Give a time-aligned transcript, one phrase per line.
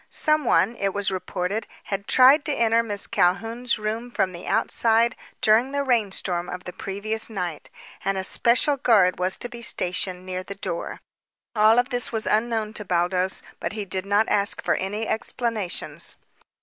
[0.09, 5.73] Someone, it was reported, had tried to enter Miss Calhoun's room from the outside during
[5.73, 7.69] the rainstorm of the previous night,
[8.03, 11.01] and a special guard was to be stationed near the door.
[11.55, 16.15] All of this was unknown to Baldos, but he did not ask for any explanations.